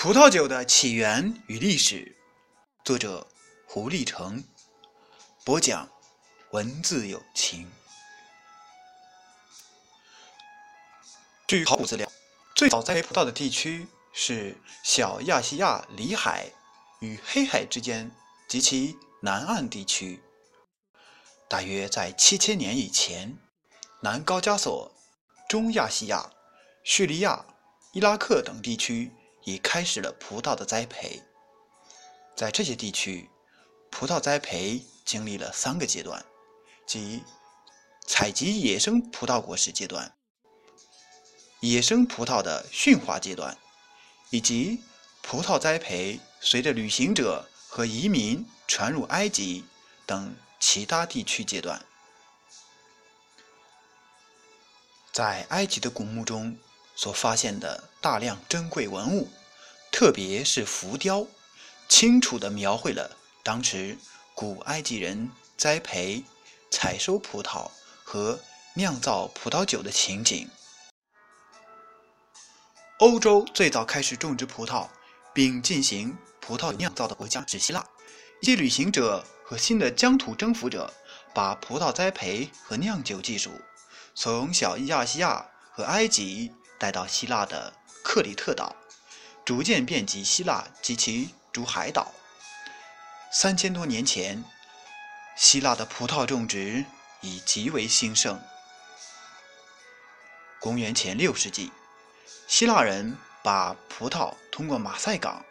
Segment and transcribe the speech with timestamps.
[0.00, 2.16] 葡萄酒的起源与历史，
[2.84, 3.26] 作者
[3.66, 4.44] 胡立成，
[5.44, 5.88] 播讲
[6.52, 7.68] 文字有情。
[11.48, 12.08] 据考古资料，
[12.54, 16.52] 最早栽培葡萄的地区是小亚细亚里海
[17.00, 18.08] 与黑海之间
[18.46, 20.22] 及其南岸地区。
[21.48, 23.36] 大约在七千年以前，
[24.02, 24.92] 南高加索、
[25.48, 26.30] 中亚细亚、
[26.84, 27.44] 叙利亚、
[27.90, 29.10] 伊拉克等地区。
[29.48, 31.22] 已开始了葡萄的栽培。
[32.36, 33.30] 在这些地区，
[33.90, 36.22] 葡萄栽培经历了三个阶段，
[36.86, 37.24] 即
[38.06, 40.14] 采集野生葡萄果实阶段、
[41.60, 43.56] 野生葡萄的驯化阶段，
[44.28, 44.82] 以及
[45.22, 49.64] 葡萄栽培随着旅行者和移民传入埃及
[50.04, 51.82] 等其他地区阶段。
[55.10, 56.56] 在埃及的古墓中
[56.94, 59.28] 所发现的大量珍贵文物。
[59.98, 61.26] 特别是浮雕，
[61.88, 63.98] 清楚地描绘了当时
[64.32, 66.22] 古埃及人栽培、
[66.70, 67.68] 采收葡萄
[68.04, 68.38] 和
[68.74, 70.48] 酿造葡萄酒的情景。
[73.00, 74.86] 欧洲最早开始种植葡萄
[75.34, 77.84] 并进行葡萄酿造的国家是希腊。
[78.40, 80.94] 一些旅行者和新的疆土征服者
[81.34, 83.50] 把葡萄栽培和酿酒技术
[84.14, 87.72] 从小亚细亚和埃及带到希腊的
[88.04, 88.76] 克里特岛。
[89.48, 92.12] 逐渐遍及希腊及其诸海岛。
[93.32, 94.44] 三千多年前，
[95.38, 96.84] 希腊的葡萄种植
[97.22, 98.38] 已极为兴盛。
[100.60, 101.72] 公元前六世纪，
[102.46, 105.42] 希腊人把葡萄通过马赛港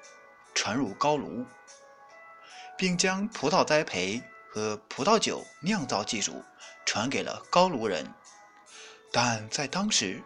[0.54, 1.44] 传入高卢，
[2.78, 4.22] 并将葡萄栽培
[4.54, 6.46] 和葡萄酒酿造技术
[6.86, 8.06] 传给了高卢人。
[9.12, 10.24] 但在当时，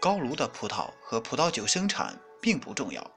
[0.00, 2.16] 高卢的葡萄和葡萄酒生产。
[2.40, 3.10] 并不重要。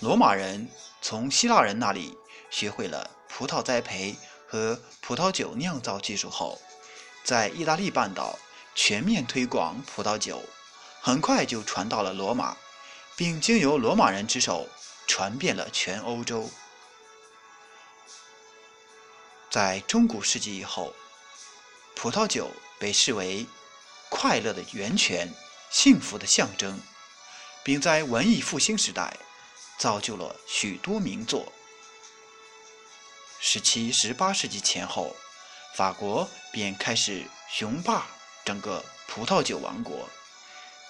[0.00, 0.68] 罗马人
[1.00, 2.16] 从希腊人那里
[2.50, 4.16] 学会了葡萄栽培
[4.48, 6.60] 和葡萄酒酿造技术后，
[7.24, 8.38] 在意大利半岛
[8.74, 10.42] 全面推广葡萄酒，
[11.00, 12.56] 很快就传到了罗马，
[13.16, 14.68] 并经由罗马人之手
[15.06, 16.50] 传遍了全欧洲。
[19.50, 20.94] 在中古世纪以后，
[21.94, 23.46] 葡萄酒被视为
[24.08, 25.32] 快乐的源泉、
[25.70, 26.80] 幸福的象征。
[27.64, 29.16] 并在文艺复兴时代
[29.78, 31.52] 造就了许多名作。
[33.40, 35.16] 十七、十八世纪前后，
[35.74, 38.06] 法国便开始雄霸
[38.44, 40.08] 整个葡萄酒王国。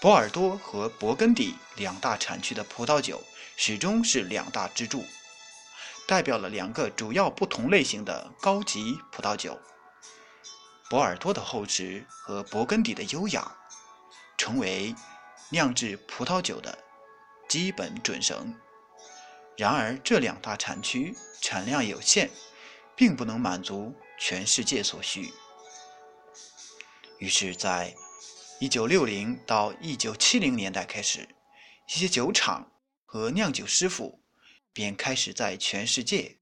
[0.00, 3.22] 波尔多和勃艮第两大产区的葡萄酒
[3.56, 5.06] 始终是两大支柱，
[6.06, 9.60] 代表了两个主要不同类型的高级葡萄酒：
[10.90, 13.52] 波尔多的厚实和勃艮第的优雅，
[14.36, 14.94] 成为。
[15.52, 16.78] 酿制葡萄酒的
[17.46, 18.58] 基本准绳。
[19.58, 22.30] 然而，这两大产区产量有限，
[22.96, 25.30] 并不能满足全世界所需。
[27.18, 27.94] 于是，在
[28.60, 31.28] 1960到1970年代开始，
[31.86, 32.72] 一些酒厂
[33.04, 34.24] 和酿酒师傅
[34.72, 36.38] 便开始在全世界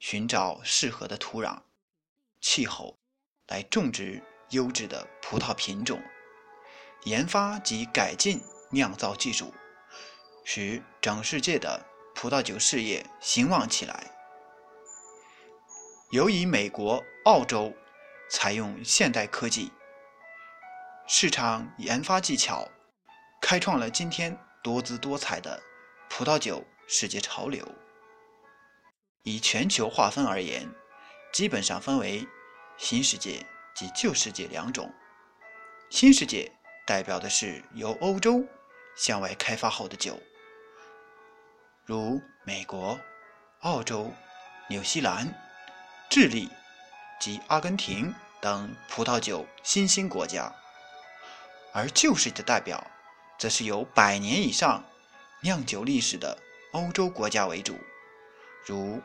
[0.00, 1.60] 寻找适合的土壤、
[2.40, 2.98] 气候，
[3.46, 6.02] 来种植优质的葡萄品种，
[7.02, 8.40] 研发及改进。
[8.74, 9.54] 酿造技术
[10.44, 11.80] 使整世界的
[12.14, 14.10] 葡萄酒事业兴旺起来。
[16.10, 17.72] 由于美国、澳洲
[18.28, 19.72] 采用现代科技、
[21.08, 22.68] 市场研发技巧，
[23.40, 25.62] 开创了今天多姿多彩的
[26.10, 27.66] 葡萄酒世界潮流。
[29.22, 30.68] 以全球划分而言，
[31.32, 32.28] 基本上分为
[32.76, 34.92] 新世界及旧世界两种。
[35.88, 36.52] 新世界
[36.86, 38.46] 代表的是由欧洲。
[38.96, 40.20] 向外开发后的酒，
[41.84, 42.98] 如美国、
[43.60, 44.12] 澳洲、
[44.68, 45.34] 纽西兰、
[46.08, 46.48] 智利
[47.18, 50.54] 及阿根廷等葡萄酒新兴国家；
[51.72, 52.86] 而旧世的代表，
[53.38, 54.84] 则是有百年以上
[55.42, 56.38] 酿酒历史的
[56.72, 57.78] 欧洲国家为主，
[58.64, 59.02] 如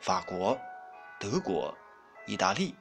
[0.00, 0.58] 法国、
[1.18, 1.76] 德国、
[2.26, 2.74] 意大利、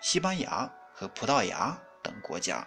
[0.00, 2.66] 西班牙和葡萄牙等国家。